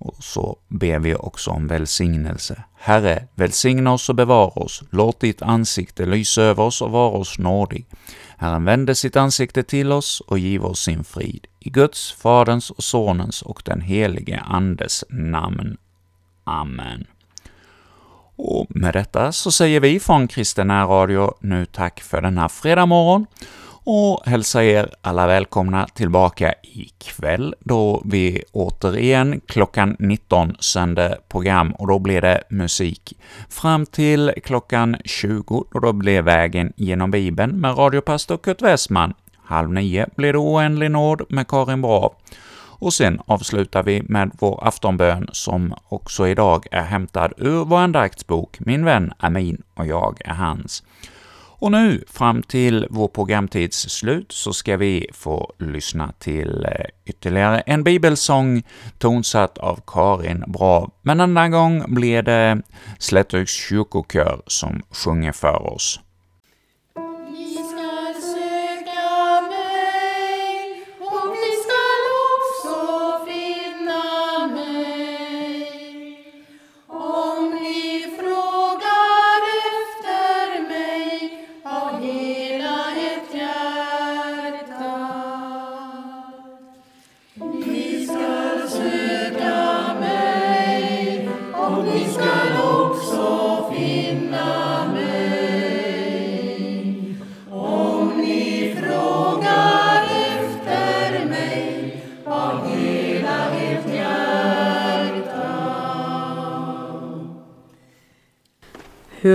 Och 0.00 0.24
så 0.24 0.58
ber 0.68 0.98
vi 0.98 1.14
också 1.14 1.50
om 1.50 1.66
välsignelse. 1.66 2.64
Herre, 2.74 3.26
välsigna 3.34 3.92
oss 3.92 4.08
och 4.08 4.14
bevara 4.14 4.50
oss. 4.50 4.82
Låt 4.90 5.20
ditt 5.20 5.42
ansikte 5.42 6.06
lysa 6.06 6.42
över 6.42 6.62
oss 6.62 6.82
och 6.82 6.90
vara 6.90 7.10
oss 7.10 7.38
nådig. 7.38 7.86
Herren 8.38 8.64
vände 8.64 8.94
sitt 8.94 9.16
ansikte 9.16 9.62
till 9.62 9.92
oss 9.92 10.20
och 10.20 10.38
giv 10.38 10.64
oss 10.64 10.80
sin 10.80 11.04
frid. 11.04 11.46
I 11.58 11.70
Guds, 11.70 12.12
Faderns 12.12 12.70
och 12.70 12.84
Sonens 12.84 13.42
och 13.42 13.62
den 13.64 13.80
helige 13.80 14.40
Andes 14.40 15.04
namn. 15.08 15.76
Amen. 16.44 17.06
Och 18.36 18.66
med 18.68 18.94
detta 18.94 19.32
så 19.32 19.50
säger 19.50 19.80
vi 19.80 20.00
från 20.00 20.28
Kristen 20.28 20.70
Radio 20.70 21.34
nu 21.40 21.66
tack 21.66 22.00
för 22.00 22.20
denna 22.20 22.48
fredag 22.48 22.86
morgon 22.86 23.26
och 23.84 24.22
hälsar 24.26 24.62
er 24.62 24.90
alla 25.02 25.26
välkomna 25.26 25.86
tillbaka 25.86 26.54
ikväll 26.62 27.54
då 27.60 28.02
vi 28.04 28.44
återigen 28.52 29.40
klockan 29.46 29.96
19 29.98 30.56
sänder 30.60 31.18
program 31.28 31.72
och 31.72 31.86
då 31.86 31.98
blir 31.98 32.20
det 32.20 32.42
musik. 32.48 33.18
Fram 33.48 33.86
till 33.86 34.32
klockan 34.44 34.96
20 35.04 35.64
då 35.72 35.92
blir 35.92 36.22
Vägen 36.22 36.72
genom 36.76 37.10
Bibeln 37.10 37.60
med 37.60 37.78
radiopastor 37.78 38.36
Kurt 38.36 38.62
Westman. 38.62 39.14
Halv 39.36 39.72
nio 39.72 40.06
blir 40.16 40.32
det 40.32 40.38
Oändlig 40.38 40.90
nåd 40.90 41.22
med 41.28 41.48
Karin 41.48 41.82
Brav. 41.82 42.12
Och 42.80 42.94
sen 42.94 43.20
avslutar 43.26 43.82
vi 43.82 44.02
med 44.02 44.30
vår 44.38 44.60
aftonbön 44.68 45.28
som 45.32 45.74
också 45.88 46.28
idag 46.28 46.66
är 46.70 46.82
hämtad 46.82 47.32
ur 47.36 47.64
vår 47.64 47.78
andaktsbok 47.78 48.60
Min 48.60 48.84
vän 48.84 49.12
är 49.18 49.30
min 49.30 49.62
och 49.74 49.86
jag 49.86 50.20
är 50.24 50.34
hans. 50.34 50.82
Och 51.60 51.72
nu, 51.72 52.04
fram 52.08 52.42
till 52.42 52.86
vår 52.90 53.08
programtids 53.08 53.88
slut, 53.88 54.32
så 54.32 54.52
ska 54.52 54.76
vi 54.76 55.06
få 55.12 55.52
lyssna 55.58 56.12
till 56.18 56.64
eh, 56.64 56.84
ytterligare 57.04 57.60
en 57.60 57.84
bibelsång 57.84 58.62
tonsatt 58.98 59.58
av 59.58 59.80
Karin 59.86 60.44
Brav, 60.46 60.90
men 61.02 61.18
denna 61.18 61.48
gång 61.48 61.94
blir 61.94 62.22
det 62.22 62.62
Slättöks 62.98 63.52
kyrkokör 63.52 64.42
som 64.46 64.82
sjunger 64.90 65.32
för 65.32 65.72
oss. 65.74 66.00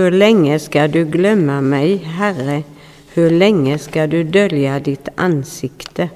Hur 0.06 0.12
länge 0.12 0.58
ska 0.58 0.88
du 0.88 1.04
glömma 1.04 1.60
mig, 1.60 1.96
Herre? 1.96 2.62
Hur 3.14 3.30
länge 3.30 3.78
ska 3.78 4.06
du 4.06 4.24
dölja 4.24 4.80
ditt 4.80 5.08
ansikte? 5.16 6.08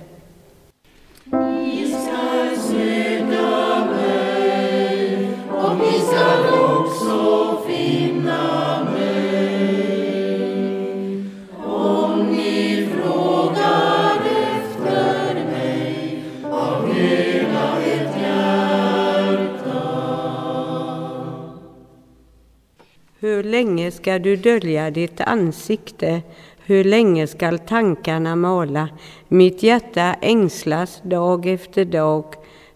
Hur 23.22 23.42
länge 23.42 23.90
ska 23.90 24.18
du 24.18 24.36
dölja 24.36 24.90
ditt 24.90 25.20
ansikte? 25.20 26.22
Hur 26.64 26.84
länge 26.84 27.26
skall 27.26 27.58
tankarna 27.58 28.36
mala? 28.36 28.88
Mitt 29.28 29.62
hjärta 29.62 30.14
ängslas 30.20 31.00
dag 31.04 31.46
efter 31.46 31.84
dag. 31.84 32.24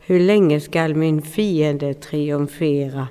Hur 0.00 0.20
länge 0.20 0.61
skall 0.61 0.94
min 0.94 1.22
fiende 1.22 1.94
triumfera? 1.94 3.09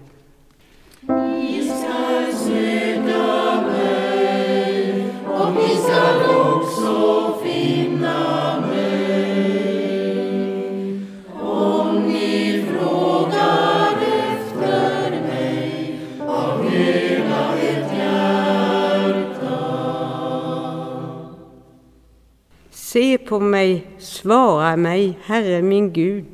Se 22.93 23.17
på 23.17 23.39
mig, 23.39 23.85
svara 23.97 24.77
mig, 24.77 25.17
Herre 25.23 25.61
min 25.61 25.93
Gud. 25.93 26.25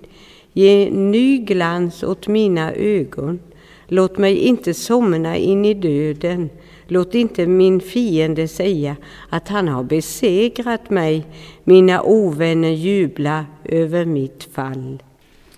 Ge 0.54 0.89
ny 0.91 1.38
glans 1.38 2.04
åt 2.04 2.28
mina 2.28 2.74
ögon. 2.74 3.39
Låt 3.88 4.17
mig 4.17 4.38
inte 4.38 4.74
somna 4.74 5.38
in 5.38 5.65
i 5.65 5.74
döden. 5.74 6.50
Låt 6.88 7.15
inte 7.15 7.48
min 7.48 7.82
fiende 7.82 8.48
säga 8.48 8.95
att 9.30 9.48
han 9.48 9.67
har 9.67 9.84
besegrat 9.84 10.89
mig. 10.89 11.26
Mina 11.63 12.04
ovänner 12.04 12.72
jubla 12.72 13.45
över 13.65 14.06
mitt 14.06 14.43
fall. 14.43 15.04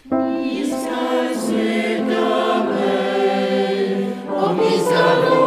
Ni 0.03 0.65
ska 0.65 1.01
mig 2.69 4.07
och 4.29 4.55
ni 4.55 4.79
ska 4.79 5.40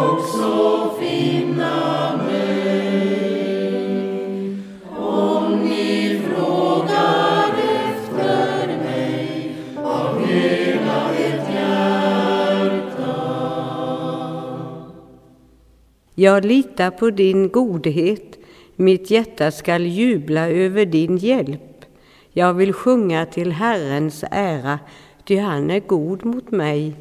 Jag 16.25 16.45
litar 16.45 16.91
på 16.91 17.09
din 17.09 17.49
godhet. 17.49 18.37
Mitt 18.75 19.11
hjärta 19.11 19.51
skall 19.51 19.85
jubla 19.85 20.49
över 20.49 20.85
din 20.85 21.17
hjälp. 21.17 21.85
Jag 22.31 22.53
vill 22.53 22.73
sjunga 22.73 23.25
till 23.25 23.51
Herrens 23.51 24.23
ära, 24.31 24.79
ty 25.25 25.37
han 25.37 25.71
är 25.71 25.79
god 25.79 26.25
mot 26.25 26.51
mig. 26.51 26.93